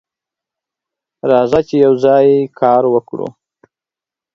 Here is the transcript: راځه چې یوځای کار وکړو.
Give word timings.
راځه 1.29 1.59
چې 1.67 1.75
یوځای 1.85 2.27
کار 2.59 2.83
وکړو. 2.93 3.27